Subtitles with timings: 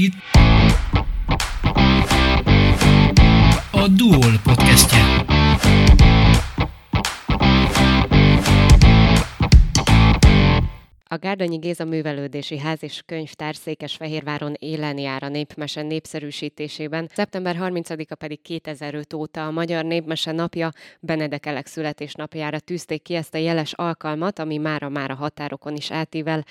[0.00, 0.14] itt
[3.70, 5.24] a Duol podcastje.
[11.12, 17.08] A Gárdonyi Géza Művelődési Ház és Könyvtár Székesfehérváron élen jár a népmese népszerűsítésében.
[17.14, 20.70] Szeptember 30-a pedig 2005 óta a Magyar Népmese napja
[21.00, 25.90] Benedek Elek születésnapjára tűzték ki ezt a jeles alkalmat, ami mára már a határokon is
[25.90, 26.44] átível.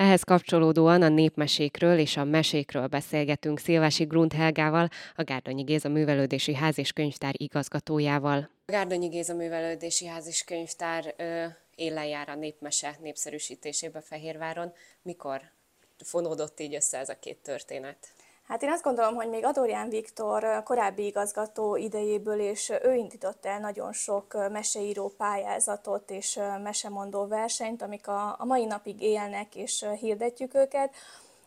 [0.00, 6.54] Ehhez kapcsolódóan a népmesékről és a mesékről beszélgetünk Szilvási Grunt Helgával, a Gárdonyi Géza Művelődési
[6.54, 8.50] Ház és Könyvtár igazgatójával.
[8.66, 11.14] A Gárdonyi Géza Művelődési Ház és Könyvtár
[11.74, 14.72] élen jár a népmese népszerűsítésébe Fehérváron.
[15.02, 15.40] Mikor
[16.04, 18.08] fonódott így össze ez a két történet?
[18.50, 23.58] Hát én azt gondolom, hogy még Adorján Viktor korábbi igazgató idejéből, és ő indított el
[23.58, 30.94] nagyon sok meseíró pályázatot és mesemondó versenyt, amik a, mai napig élnek, és hirdetjük őket.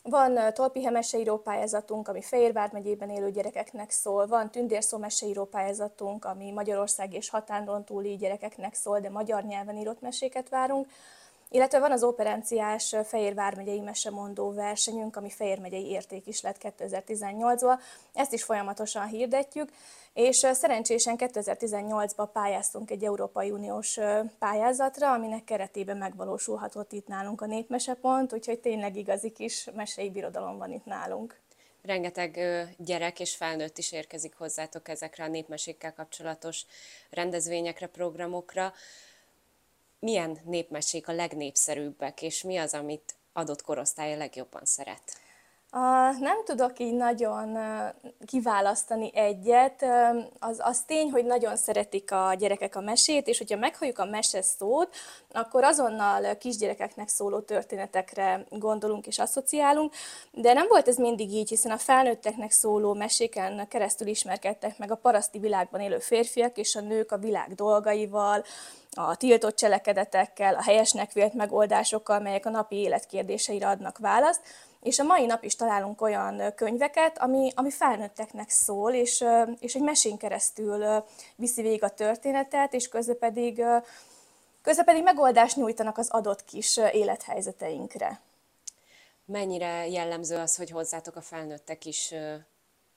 [0.04, 6.52] Van Tolpihe meseíró pályázatunk, ami Fehérvár megyében élő gyerekeknek szól, van Tündérszó meseíró pályázatunk, ami
[6.52, 10.88] Magyarország és határon túli gyerekeknek szól, de magyar nyelven írott meséket várunk.
[11.54, 17.80] Illetve van az operenciás Fehérvár megyei mesemondó versenyünk, ami Fehér megyei érték is lett 2018-ban.
[18.14, 19.70] Ezt is folyamatosan hirdetjük,
[20.14, 24.00] és szerencsésen 2018-ban pályáztunk egy Európai Uniós
[24.40, 30.72] pályázatra, aminek keretében megvalósulhatott itt nálunk a Népmesepont, úgyhogy tényleg igazi kis mesei birodalom van
[30.72, 31.40] itt nálunk.
[31.82, 32.40] Rengeteg
[32.78, 36.66] gyerek és felnőtt is érkezik hozzátok ezekre a népmesékkel kapcsolatos
[37.10, 38.74] rendezvényekre, programokra
[40.04, 45.02] milyen népmesék a legnépszerűbbek, és mi az, amit adott korosztály a legjobban szeret?
[45.76, 47.58] Uh, nem tudok így nagyon
[48.26, 49.86] kiválasztani egyet.
[50.40, 54.42] Az, az tény, hogy nagyon szeretik a gyerekek a mesét, és hogyha meghalljuk a mese
[54.42, 54.96] szót,
[55.32, 59.94] akkor azonnal kisgyerekeknek szóló történetekre gondolunk és asszociálunk,
[60.32, 64.96] de nem volt ez mindig így, hiszen a felnőtteknek szóló meséken keresztül ismerkedtek meg a
[64.96, 68.44] paraszti világban élő férfiak és a nők a világ dolgaival,
[68.96, 74.42] a tiltott cselekedetekkel, a helyesnek vélt megoldásokkal, melyek a napi élet kérdéseire adnak választ,
[74.82, 79.24] és a mai nap is találunk olyan könyveket, ami, ami felnőtteknek szól, és,
[79.60, 81.04] és egy mesén keresztül
[81.36, 83.64] viszi végig a történetet, és közben pedig,
[84.62, 88.22] közben pedig megoldást nyújtanak az adott kis élethelyzeteinkre.
[89.26, 92.14] Mennyire jellemző az, hogy hozzátok a felnőttek is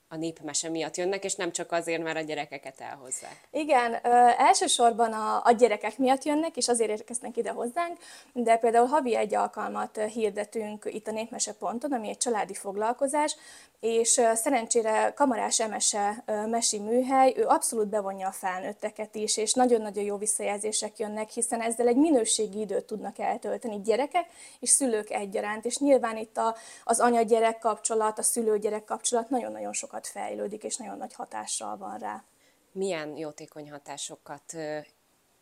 [0.08, 3.48] a népmese miatt jönnek, és nem csak azért, mert a gyerekeket elhozzák.
[3.50, 4.08] Igen, ö,
[4.38, 7.98] elsősorban a, a gyerekek miatt jönnek, és azért érkeznek ide hozzánk,
[8.32, 13.36] de például havi egy alkalmat hirdetünk itt a Népmese ponton, ami egy családi foglalkozás,
[13.80, 20.16] és szerencsére Kamarás Emese mesi műhely, ő abszolút bevonja a felnőtteket is, és nagyon-nagyon jó
[20.16, 24.26] visszajelzések jönnek, hiszen ezzel egy minőségi időt tudnak eltölteni gyerekek
[24.60, 29.95] és szülők egyaránt, és nyilván itt a, az anya-gyerek kapcsolat, a szülő-gyerek kapcsolat nagyon-nagyon sokat
[30.04, 32.24] fejlődik, és nagyon nagy hatással van rá.
[32.72, 34.56] Milyen jótékony hatásokat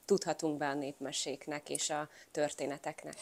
[0.04, 3.14] tudhatunk be a népmeséknek és a történeteknek?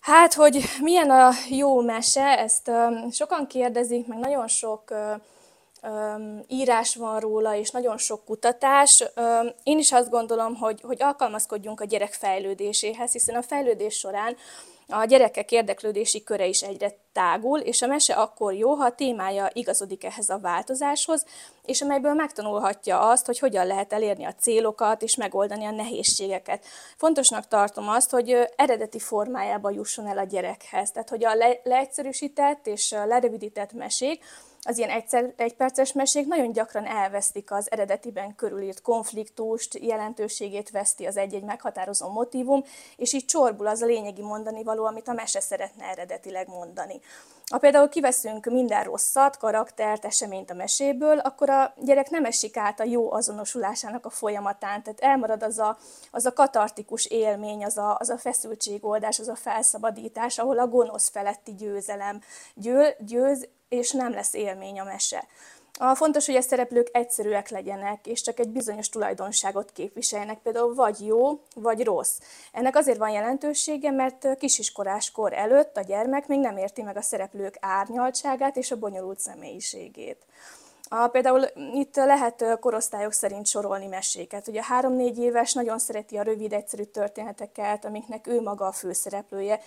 [0.00, 4.94] Hát, hogy milyen a jó mese, ezt um, sokan kérdezik, meg nagyon sok
[5.82, 9.04] um, írás van róla, és nagyon sok kutatás.
[9.16, 14.36] Um, én is azt gondolom, hogy, hogy alkalmazkodjunk a gyerek fejlődéséhez, hiszen a fejlődés során
[14.88, 19.50] a gyerekek érdeklődési köre is egyre tágul, és a mese akkor jó, ha a témája
[19.52, 21.24] igazodik ehhez a változáshoz,
[21.64, 26.64] és amelyből megtanulhatja azt, hogy hogyan lehet elérni a célokat és megoldani a nehézségeket.
[26.96, 32.66] Fontosnak tartom azt, hogy eredeti formájában jusson el a gyerekhez, tehát hogy a le- leegyszerűsített
[32.66, 34.24] és lerövidített mesék,
[34.64, 41.16] az ilyen egyszer, egyperces mesék nagyon gyakran elvesztik az eredetiben körülírt konfliktust, jelentőségét veszti az
[41.16, 42.64] egy-egy meghatározó motivum,
[42.96, 47.00] és így csorbul az a lényegi mondani való, amit a mese szeretne eredetileg mondani.
[47.50, 52.80] Ha például kiveszünk minden rosszat, karaktert, eseményt a meséből, akkor a gyerek nem esik át
[52.80, 55.78] a jó azonosulásának a folyamatán, tehát elmarad az a,
[56.10, 61.08] az a katartikus élmény, az a, az a feszültségoldás, az a felszabadítás, ahol a gonosz
[61.08, 62.20] feletti győzelem
[62.54, 65.24] győ, győz, és nem lesz élmény a mese.
[65.78, 71.06] A fontos, hogy a szereplők egyszerűek legyenek, és csak egy bizonyos tulajdonságot képviseljenek, például vagy
[71.06, 72.18] jó, vagy rossz.
[72.52, 77.56] Ennek azért van jelentősége, mert kisiskoráskor előtt a gyermek még nem érti meg a szereplők
[77.60, 80.18] árnyaltságát és a bonyolult személyiségét.
[80.88, 84.48] A, például itt lehet korosztályok szerint sorolni meséket.
[84.48, 89.60] Ugye három-négy éves nagyon szereti a rövid, egyszerű történeteket, amiknek ő maga a főszereplője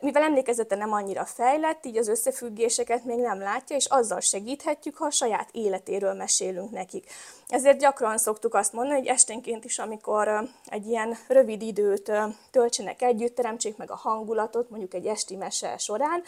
[0.00, 5.04] mivel emlékezete nem annyira fejlett, így az összefüggéseket még nem látja, és azzal segíthetjük, ha
[5.04, 7.10] a saját életéről mesélünk nekik.
[7.48, 12.12] Ezért gyakran szoktuk azt mondani, hogy esténként is, amikor egy ilyen rövid időt
[12.50, 16.22] töltsenek együtt, teremtsék meg a hangulatot, mondjuk egy esti mese során,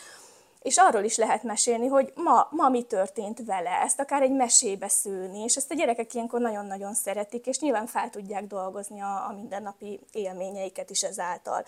[0.63, 4.89] és arról is lehet mesélni, hogy ma, ma mi történt vele, ezt akár egy mesébe
[4.89, 9.33] szőni, és ezt a gyerekek ilyenkor nagyon-nagyon szeretik, és nyilván fel tudják dolgozni a, a
[9.35, 11.65] mindennapi élményeiket is ezáltal.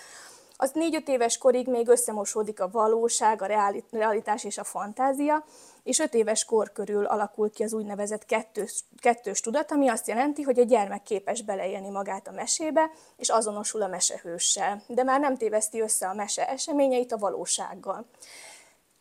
[0.56, 5.44] Az négy-öt éves korig még összemosódik a valóság, a realitás és a fantázia,
[5.82, 10.42] és öt éves kor körül alakul ki az úgynevezett kettős, kettős tudat, ami azt jelenti,
[10.42, 15.36] hogy a gyermek képes beleélni magát a mesébe, és azonosul a mesehőssel, de már nem
[15.36, 18.06] téveszti össze a mese eseményeit a valósággal.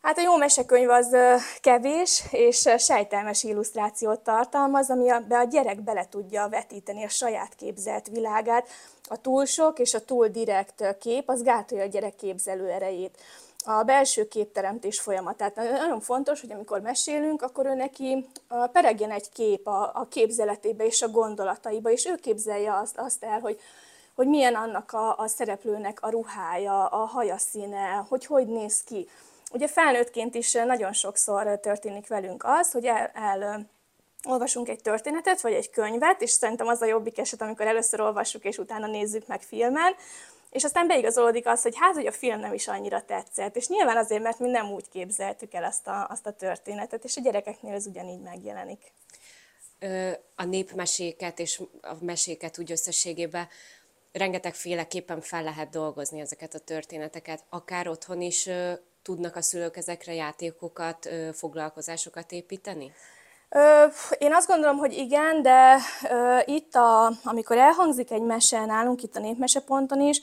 [0.04, 1.16] Hát a jó mesekönyv az
[1.60, 8.68] kevés, és sejtelmes illusztrációt tartalmaz, amiben a gyerek bele tudja vetíteni a saját képzelt világát.
[9.08, 13.18] A túl sok és a túl direkt kép az gátolja a gyerek képzelő erejét.
[13.64, 15.54] A belső képteremtés folyamatát.
[15.54, 18.26] Nagyon fontos, hogy amikor mesélünk, akkor ő neki
[18.72, 23.40] peregjen egy kép a, a képzeletébe és a gondolataiba, és ő képzelje azt, azt el,
[23.40, 23.60] hogy
[24.14, 29.08] hogy milyen annak a, a szereplőnek a ruhája, a haja színe, hogy hogy néz ki.
[29.52, 33.66] Ugye felnőttként is nagyon sokszor történik velünk az, hogy el, el
[34.24, 38.44] olvasunk egy történetet, vagy egy könyvet, és szerintem az a jobbik eset, amikor először olvassuk,
[38.44, 39.94] és utána nézzük meg filmen,
[40.50, 43.56] és aztán beigazolódik az, hogy hát, hogy a film nem is annyira tetszett.
[43.56, 47.16] És nyilván azért, mert mi nem úgy képzeltük el azt a, azt a történetet, és
[47.16, 48.92] a gyerekeknél ez ugyanígy megjelenik.
[50.34, 53.48] A népmeséket és a meséket úgy összességében
[54.12, 58.48] rengeteg féleképpen fel lehet dolgozni ezeket a történeteket, akár otthon is
[59.04, 62.92] tudnak a szülők ezekre játékokat, foglalkozásokat építeni?
[64.18, 65.78] Én azt gondolom, hogy igen, de
[66.44, 70.20] itt, a, amikor elhangzik egy mese nálunk, itt a népmeseponton is,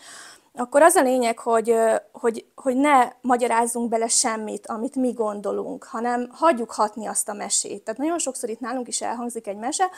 [0.53, 1.75] akkor az a lényeg, hogy,
[2.11, 7.83] hogy, hogy ne magyarázzunk bele semmit, amit mi gondolunk, hanem hagyjuk hatni azt a mesét.
[7.83, 9.89] Tehát nagyon sokszor itt nálunk is elhangzik egy mese,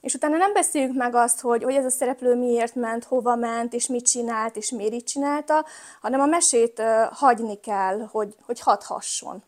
[0.00, 3.72] és utána nem beszéljük meg azt, hogy, hogy ez a szereplő miért ment, hova ment,
[3.72, 5.66] és mit csinált, és miért így csinálta,
[6.00, 9.42] hanem a mesét hagyni kell, hogy, hogy hathasson.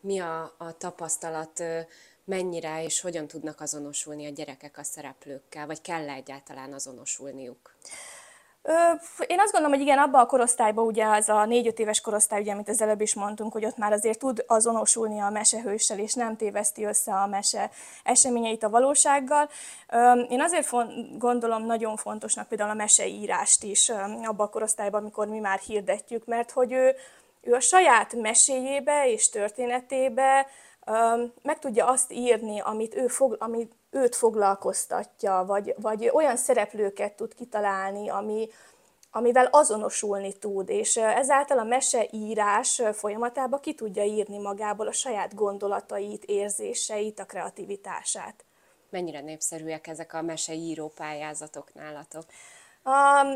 [0.00, 1.62] Mi a, a tapasztalat,
[2.24, 7.76] mennyire és hogyan tudnak azonosulni a gyerekek a szereplőkkel, vagy kell -e egyáltalán azonosulniuk?
[9.26, 12.52] Én azt gondolom, hogy igen, abban a korosztályban, ugye az a négy-öt éves korosztály, ugye,
[12.52, 16.36] amit az előbb is mondtunk, hogy ott már azért tud azonosulni a mesehőssel, és nem
[16.36, 17.70] téveszti össze a mese
[18.04, 19.48] eseményeit a valósággal.
[20.28, 20.70] Én azért
[21.18, 23.88] gondolom nagyon fontosnak például a meseírást is
[24.24, 26.94] abban a korosztályban, amikor mi már hirdetjük, mert hogy ő,
[27.40, 30.46] ő a saját meséjébe és történetébe
[31.42, 37.34] meg tudja azt írni, amit ő fog, amit őt foglalkoztatja, vagy, vagy olyan szereplőket tud
[37.34, 38.48] kitalálni, ami,
[39.10, 46.24] amivel azonosulni tud, és ezáltal a meseírás folyamatában ki tudja írni magából a saját gondolatait,
[46.24, 48.44] érzéseit, a kreativitását.
[48.90, 52.24] Mennyire népszerűek ezek a meseíró pályázatok nálatok?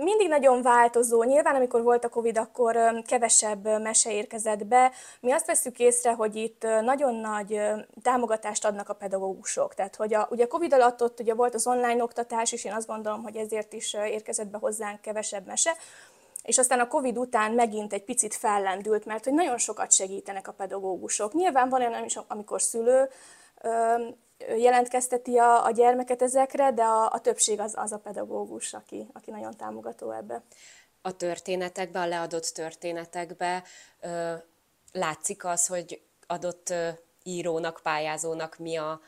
[0.03, 1.23] Mindig nagyon változó.
[1.23, 4.93] Nyilván, amikor volt a Covid, akkor kevesebb mese érkezett be.
[5.21, 7.61] Mi azt veszük észre, hogy itt nagyon nagy
[8.03, 9.75] támogatást adnak a pedagógusok.
[9.75, 12.73] Tehát, hogy a, ugye a Covid alatt ott ugye volt az online oktatás, és én
[12.73, 15.77] azt gondolom, hogy ezért is érkezett be hozzánk kevesebb mese.
[16.43, 20.53] És aztán a Covid után megint egy picit fellendült, mert hogy nagyon sokat segítenek a
[20.53, 21.33] pedagógusok.
[21.33, 23.09] Nyilván van olyan amikor szülő
[24.57, 29.31] jelentkezteti a, a gyermeket ezekre, de a, a többség az, az a pedagógus, aki, aki
[29.31, 30.43] nagyon támogató ebbe.
[31.03, 33.63] A történetekbe, a leadott történetekbe
[34.01, 34.33] ö,
[34.93, 36.89] látszik az, hogy adott ö,
[37.23, 39.01] írónak, pályázónak mi a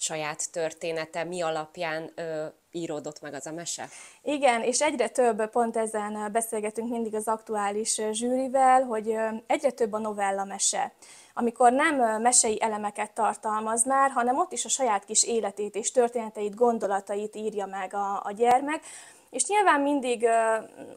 [0.00, 3.88] saját története, mi alapján ö, íródott meg az a mese?
[4.22, 9.16] Igen, és egyre több, pont ezen beszélgetünk mindig az aktuális zsűrivel, hogy
[9.46, 10.92] egyre több a novella mese
[11.34, 16.54] amikor nem mesei elemeket tartalmaz már, hanem ott is a saját kis életét és történeteit,
[16.54, 18.82] gondolatait írja meg a, a gyermek,
[19.30, 20.26] és nyilván mindig,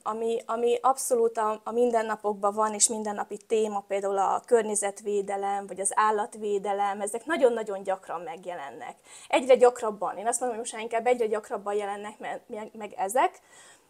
[0.03, 5.91] ami, ami abszolút a, a mindennapokban van, és mindennapi téma, például a környezetvédelem, vagy az
[5.95, 8.95] állatvédelem, ezek nagyon-nagyon gyakran megjelennek.
[9.27, 12.41] Egyre gyakrabban, én azt mondom, hogy most inkább egyre gyakrabban jelennek meg,
[12.73, 13.41] meg ezek,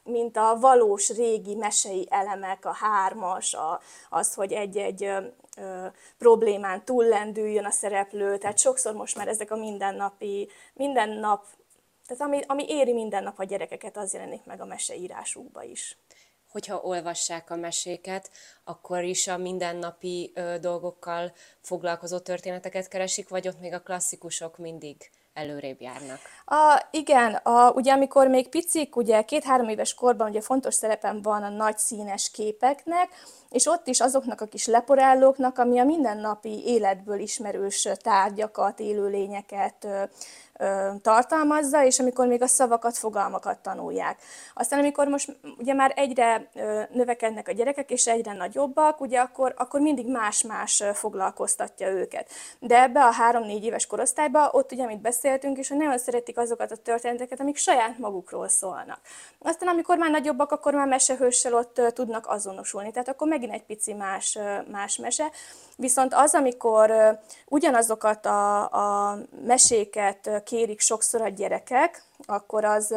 [0.04, 5.86] mint a valós régi mesei elemek, a hármas, a, az, hogy egy-egy ö,
[6.18, 11.46] problémán túllendüljön a szereplő, tehát sokszor most már ezek a mindennapi, minden nap,
[12.08, 15.98] tehát ami, ami éri minden nap a gyerekeket, az jelenik meg a meseírásukba is.
[16.52, 18.32] Hogyha olvassák a meséket,
[18.64, 25.10] akkor is a mindennapi ö, dolgokkal foglalkozó történeteket keresik, vagy ott még a klasszikusok mindig
[25.34, 26.20] előrébb járnak.
[26.46, 31.44] A, igen, a, ugye amikor még picik, ugye két-három éves korban ugye fontos szerepem van
[31.44, 33.10] a nagy színes képeknek,
[33.50, 39.88] és ott is azoknak a kis leporellóknak, ami a mindennapi életből ismerős tárgyakat, élőlényeket,
[41.02, 44.22] tartalmazza, és amikor még a szavakat, fogalmakat tanulják.
[44.54, 46.50] Aztán amikor most ugye már egyre
[46.92, 52.30] növekednek a gyerekek, és egyre nagyobbak, ugye akkor, akkor mindig más-más foglalkoztatja őket.
[52.60, 56.72] De ebbe a három-négy éves korosztályba, ott ugye, amit beszéltünk, és hogy nagyon szeretik azokat
[56.72, 59.00] a történeteket, amik saját magukról szólnak.
[59.40, 62.92] Aztán amikor már nagyobbak, akkor már mesehőssel ott tudnak azonosulni.
[62.92, 64.38] Tehát akkor megint egy pici más,
[64.72, 65.32] más mese.
[65.78, 72.96] Viszont az, amikor ugyanazokat a, a meséket kérik sokszor a gyerekek, akkor az,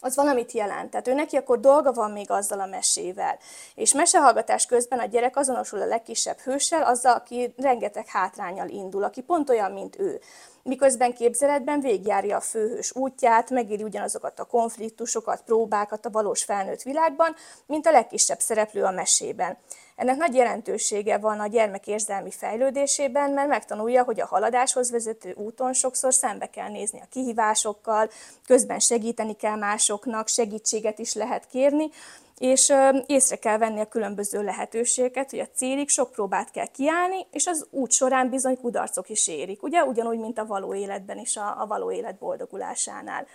[0.00, 0.90] az valamit jelent.
[0.90, 3.38] Tehát ő neki akkor dolga van még azzal a mesével.
[3.74, 9.20] És mesehallgatás közben a gyerek azonosul a legkisebb hőssel, azzal, aki rengeteg hátrányal indul, aki
[9.20, 10.20] pont olyan, mint ő.
[10.62, 17.34] Miközben képzeletben végigjárja a főhős útját, megéri ugyanazokat a konfliktusokat, próbákat a valós felnőtt világban,
[17.66, 19.58] mint a legkisebb szereplő a mesében.
[19.98, 25.72] Ennek nagy jelentősége van a gyermek érzelmi fejlődésében, mert megtanulja, hogy a haladáshoz vezető úton
[25.72, 28.10] sokszor szembe kell nézni a kihívásokkal,
[28.46, 31.90] közben segíteni kell másoknak, segítséget is lehet kérni,
[32.38, 32.72] és
[33.06, 37.66] észre kell venni a különböző lehetőségeket, hogy a célig sok próbát kell kiállni, és az
[37.70, 39.84] út során bizony kudarcok is érik, ugye?
[39.84, 43.26] Ugyanúgy, mint a való életben is, a, a való élet boldogulásánál.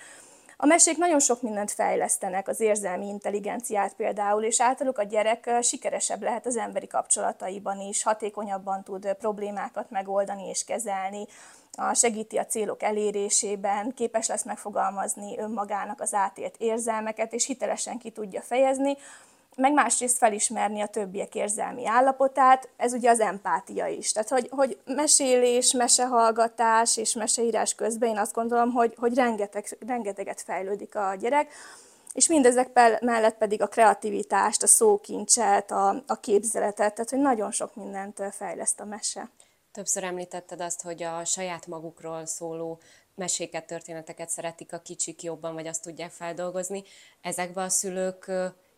[0.64, 6.22] A mesék nagyon sok mindent fejlesztenek, az érzelmi intelligenciát például, és általuk a gyerek sikeresebb
[6.22, 11.26] lehet az emberi kapcsolataiban is, hatékonyabban tud problémákat megoldani és kezelni,
[11.94, 18.42] segíti a célok elérésében, képes lesz megfogalmazni önmagának az átélt érzelmeket, és hitelesen ki tudja
[18.42, 18.98] fejezni,
[19.56, 24.12] meg másrészt felismerni a többiek érzelmi állapotát, ez ugye az empátia is.
[24.12, 30.42] Tehát, hogy, hogy mesélés, mesehallgatás és meseírás közben én azt gondolom, hogy, hogy rengeteg, rengeteget
[30.42, 31.52] fejlődik a gyerek,
[32.14, 37.76] és mindezek mellett pedig a kreativitást, a szókincset, a, a képzeletet, tehát hogy nagyon sok
[37.76, 39.30] mindent fejleszt a mese.
[39.72, 42.80] Többször említetted azt, hogy a saját magukról szóló
[43.16, 46.84] meséket, történeteket szeretik a kicsik jobban, vagy azt tudják feldolgozni.
[47.22, 48.32] Ezekbe a szülők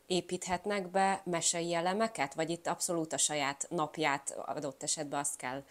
[0.07, 5.63] építhetnek be mesei elemeket, vagy itt abszolút a saját napját adott esetben azt kell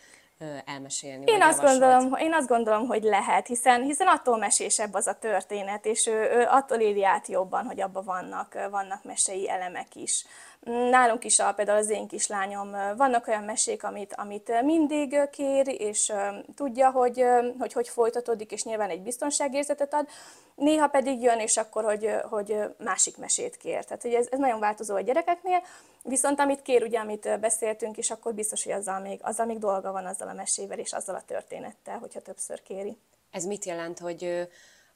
[0.65, 1.25] elmesélni?
[1.27, 5.87] Én azt, gondolom, én azt gondolom, hogy lehet, hiszen, hiszen attól mesésebb az a történet,
[5.87, 10.25] és ő, ő attól éli át jobban, hogy abban vannak, vannak mesei elemek is.
[10.65, 16.13] Nálunk is, a, például az én kislányom, vannak olyan mesék, amit, amit mindig kér, és
[16.55, 17.25] tudja, hogy,
[17.59, 20.09] hogy hogy folytatódik, és nyilván egy biztonságérzetet ad,
[20.55, 23.85] néha pedig jön, és akkor, hogy, hogy másik mesét kér.
[23.85, 25.63] Tehát hogy ez, ez nagyon változó a gyerekeknél,
[26.03, 29.93] viszont amit kér, ugye, amit beszéltünk, és akkor biztos, hogy azzal még, azzal még dolga
[29.93, 32.97] van azzal a mesével, és azzal a történettel, hogyha többször kéri.
[33.31, 34.49] Ez mit jelent, hogy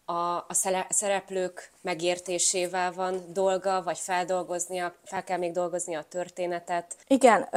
[0.09, 0.55] a, a
[0.89, 6.97] szereplők megértésével van dolga, vagy feldolgoznia, fel kell még dolgozni a történetet?
[7.07, 7.49] Igen,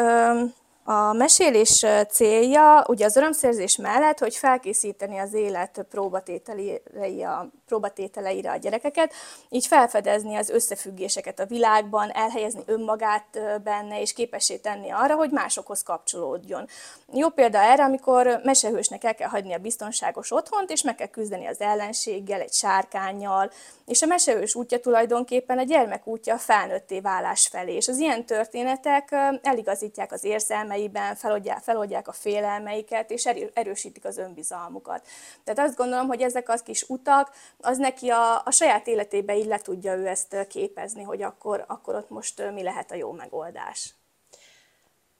[0.84, 8.56] a mesélés célja ugye az örömszerzés mellett, hogy felkészíteni az élet próbatételeire a, próbatételeire a
[8.56, 9.14] gyerekeket,
[9.50, 15.84] így felfedezni az összefüggéseket a világban, elhelyezni önmagát benne, és képessé tenni arra, hogy másokhoz
[15.84, 16.68] kapcsolódjon.
[17.14, 21.46] Jó példa erre, amikor mesehősnek el kell hagyni a biztonságos otthont, és meg kell küzdeni
[21.46, 23.52] az ellenséggel, egy sárkányjal,
[23.86, 28.26] és a mesehős útja tulajdonképpen a gyermek útja a felnőtté válás felé, és az ilyen
[28.26, 35.08] történetek eligazítják az érzelmeit, érzelmeiben, feloldják, feloldják a félelmeiket, és erősítik az önbizalmukat.
[35.44, 39.46] Tehát azt gondolom, hogy ezek az kis utak, az neki a, a saját életébe így
[39.46, 43.94] le tudja ő ezt képezni, hogy akkor, akkor ott most mi lehet a jó megoldás.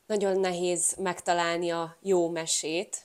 [0.05, 2.98] Nagyon nehéz megtalálni a jó mesét.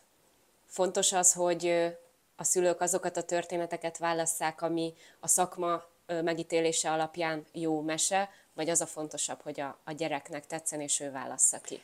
[0.66, 1.94] Fontos az, hogy
[2.36, 8.80] a szülők azokat a történeteket válasszák, ami a szakma megítélése alapján jó mese, vagy az
[8.80, 11.82] a fontosabb, hogy a, a gyereknek tetszen, és ő válassza ki?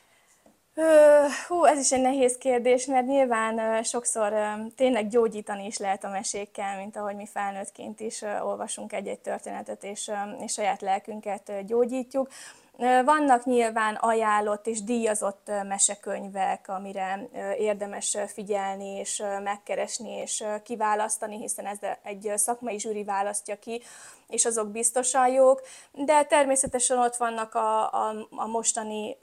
[1.47, 4.33] Hú, ez is egy nehéz kérdés, mert nyilván sokszor
[4.75, 10.11] tényleg gyógyítani is lehet a mesékkel, mint ahogy mi felnőttként is olvasunk egy-egy történetet, és,
[10.43, 12.29] és saját lelkünket gyógyítjuk.
[12.77, 21.77] Vannak nyilván ajánlott és díjazott mesekönyvek, amire érdemes figyelni és megkeresni és kiválasztani, hiszen ez
[22.03, 23.81] egy szakmai zsűri választja ki,
[24.27, 25.61] és azok biztosan jók,
[25.91, 29.17] de természetesen ott vannak a, a, a mostani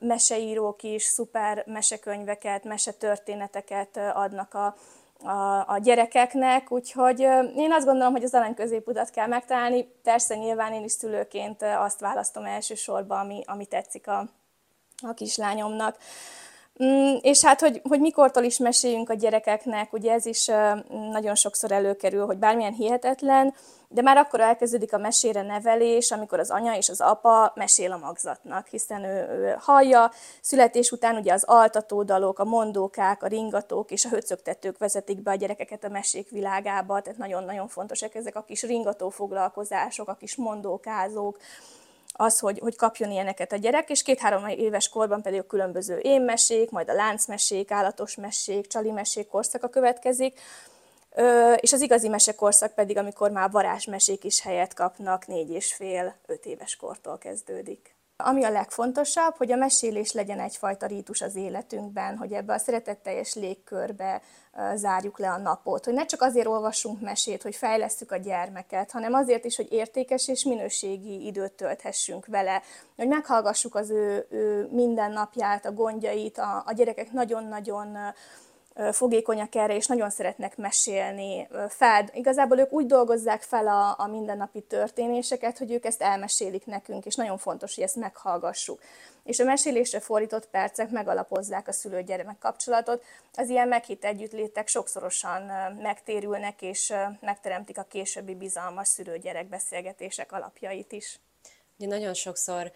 [0.00, 4.74] meseírók is, szuper mesekönyveket, mesetörténeteket adnak a,
[5.24, 7.20] a, a gyerekeknek, úgyhogy
[7.56, 9.88] én azt gondolom, hogy az arany középutat kell megtalálni.
[10.02, 14.28] Persze nyilván én is szülőként azt választom elsősorban, ami, ami tetszik a,
[15.06, 15.96] a kislányomnak.
[16.84, 20.46] Mm, és hát, hogy, hogy mikortól is meséljünk a gyerekeknek, ugye ez is
[21.10, 23.54] nagyon sokszor előkerül, hogy bármilyen hihetetlen,
[23.88, 27.96] de már akkor elkezdődik a mesére nevelés, amikor az anya és az apa mesél a
[27.96, 30.10] magzatnak, hiszen ő, ő hallja,
[30.40, 35.34] születés után ugye az altatódalok, a mondókák, a ringatók és a höcögtetők vezetik be a
[35.34, 41.38] gyerekeket a mesék világába, tehát nagyon-nagyon fontosak ezek a kis ringató foglalkozások, a kis mondókázók,
[42.12, 46.70] az, hogy, hogy kapjon ilyeneket a gyerek, és két-három éves korban pedig a különböző énmesék,
[46.70, 50.40] majd a láncmesék, állatos mesék, csali mesék korszaka következik,
[51.14, 56.14] Ö, és az igazi mesekorszak pedig, amikor már varázsmesék is helyet kapnak, négy és fél,
[56.26, 57.91] öt éves kortól kezdődik.
[58.24, 63.34] Ami a legfontosabb, hogy a mesélés legyen egyfajta rítus az életünkben, hogy ebbe a szeretetteljes
[63.34, 64.22] légkörbe
[64.74, 65.84] zárjuk le a napot.
[65.84, 70.28] Hogy ne csak azért olvassunk mesét, hogy fejlesztjük a gyermeket, hanem azért is, hogy értékes
[70.28, 72.62] és minőségi időt tölthessünk vele,
[72.96, 77.96] hogy meghallgassuk az ő, ő mindennapját, a gondjait, a, a gyerekek nagyon-nagyon
[78.92, 81.48] fogékonyak erre, és nagyon szeretnek mesélni.
[81.68, 87.06] Fel, igazából ők úgy dolgozzák fel a, a mindennapi történéseket, hogy ők ezt elmesélik nekünk,
[87.06, 88.80] és nagyon fontos, hogy ezt meghallgassuk.
[89.24, 93.04] És a mesélésre fordított percek megalapozzák a szülő-gyermek kapcsolatot.
[93.34, 95.42] Az ilyen meghitt együttlétek sokszorosan
[95.82, 101.20] megtérülnek, és megteremtik a későbbi bizalmas szülő-gyerek beszélgetések alapjait is.
[101.78, 102.72] Ugye nagyon sokszor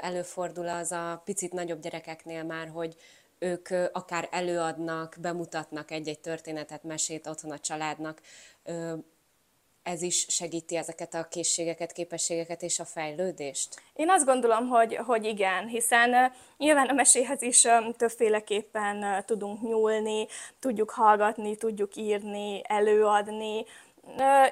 [0.00, 2.96] előfordul az a picit nagyobb gyerekeknél már, hogy
[3.42, 8.20] ők akár előadnak, bemutatnak egy-egy történetet, mesét otthon a családnak.
[9.82, 13.82] Ez is segíti ezeket a készségeket, képességeket és a fejlődést?
[13.94, 20.26] Én azt gondolom, hogy, hogy igen, hiszen nyilván a meséhez is többféleképpen tudunk nyúlni,
[20.58, 23.64] tudjuk hallgatni, tudjuk írni, előadni,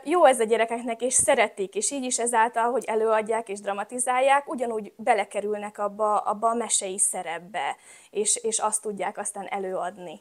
[0.05, 4.93] jó ez a gyerekeknek, és szeretik, és így is ezáltal, hogy előadják és dramatizálják, ugyanúgy
[4.97, 7.77] belekerülnek abba, abba a mesei szerepbe,
[8.11, 10.21] és, és azt tudják aztán előadni.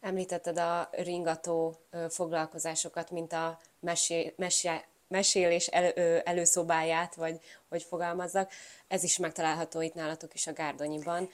[0.00, 1.76] Említetted a ringató
[2.08, 4.70] foglalkozásokat, mint a mesé, mesé,
[5.08, 8.50] mesélés elő, előszobáját, vagy hogy fogalmazzak.
[8.88, 11.30] Ez is megtalálható itt nálatok is a Gárdonyiban.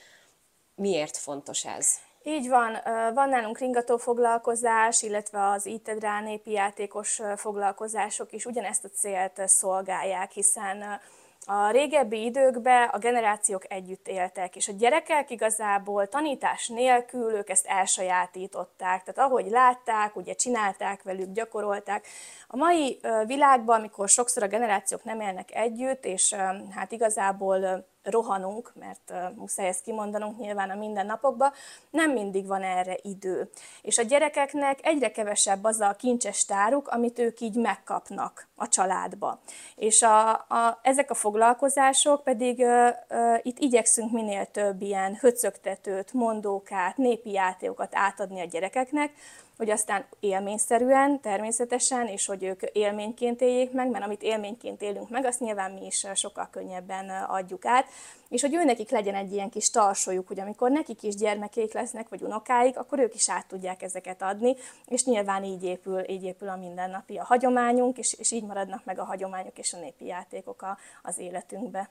[0.75, 1.87] Miért fontos ez?
[2.27, 2.77] Így van,
[3.13, 9.41] van nálunk ringató foglalkozás, illetve az ITED rá népi játékos foglalkozások is ugyanezt a célt
[9.45, 10.99] szolgálják, hiszen
[11.45, 17.65] a régebbi időkben a generációk együtt éltek, és a gyerekek igazából tanítás nélkül ők ezt
[17.65, 19.03] elsajátították.
[19.03, 22.07] Tehát ahogy látták, ugye csinálták velük, gyakorolták.
[22.47, 26.35] A mai világban, amikor sokszor a generációk nem élnek együtt, és
[26.75, 31.51] hát igazából rohanunk, mert muszáj ezt kimondanunk nyilván a mindennapokban,
[31.89, 33.49] nem mindig van erre idő.
[33.81, 39.39] És a gyerekeknek egyre kevesebb az a kincses táruk, amit ők így megkapnak a családba.
[39.75, 46.13] És a, a, ezek a foglalkozások pedig uh, uh, itt igyekszünk minél több ilyen höcögtetőt,
[46.13, 49.11] mondókát, népi játékokat átadni a gyerekeknek,
[49.57, 55.25] hogy aztán élményszerűen, természetesen, és hogy ők élményként éljék meg, mert amit élményként élünk meg,
[55.25, 57.85] azt nyilván mi is sokkal könnyebben adjuk át,
[58.29, 62.21] és hogy őnekik legyen egy ilyen kis tarsolyuk, hogy amikor nekik is gyermekék lesznek, vagy
[62.21, 66.55] unokáik, akkor ők is át tudják ezeket adni, és nyilván így épül, így épül a
[66.55, 70.77] mindennapi a hagyományunk, és, és így maradnak meg a hagyományok és a népi játékok a,
[71.03, 71.89] az életünkbe.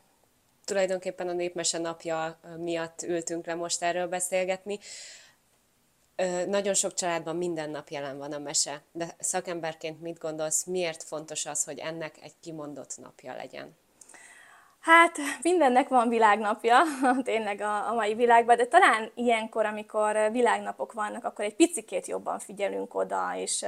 [0.65, 4.79] Tulajdonképpen a Népmese napja miatt ültünk le most erről beszélgetni
[6.47, 11.47] nagyon sok családban minden nap jelen van a mese, de szakemberként mit gondolsz, miért fontos
[11.47, 13.77] az, hogy ennek egy kimondott napja legyen?
[14.87, 16.83] Hát mindennek van világnapja,
[17.23, 22.39] tényleg a, a mai világban, de talán ilyenkor, amikor világnapok vannak, akkor egy picikét jobban
[22.39, 23.65] figyelünk oda, és,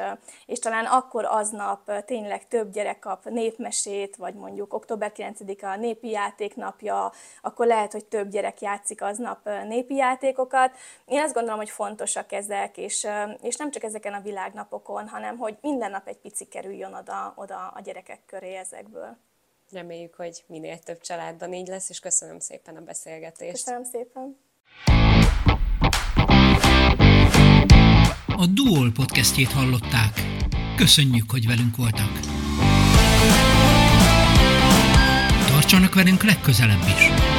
[0.46, 6.10] és talán akkor aznap tényleg több gyerek kap népmesét, vagy mondjuk október 9-a a népi
[6.10, 10.76] játéknapja, akkor lehet, hogy több gyerek játszik aznap népi játékokat.
[11.04, 13.06] Én azt gondolom, hogy fontosak ezek, és,
[13.42, 17.72] és nem csak ezeken a világnapokon, hanem hogy minden nap egy pici kerüljön oda, oda
[17.74, 19.16] a gyerekek köré ezekből.
[19.72, 23.52] Reméljük, hogy minél több családban így lesz, és köszönöm szépen a beszélgetést.
[23.52, 24.36] Köszönöm szépen.
[28.26, 30.20] A Duol podcastjét hallották.
[30.76, 32.10] Köszönjük, hogy velünk voltak.
[35.46, 37.37] Tartsanak velünk legközelebb is!